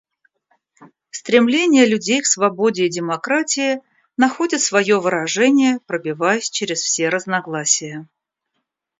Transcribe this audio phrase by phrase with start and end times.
[1.11, 3.81] Стремление людей к свободе и демократии
[4.17, 8.07] находит свое выражение, пробиваясь через все разногласия.